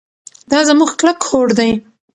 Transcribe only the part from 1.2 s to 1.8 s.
هوډ دی.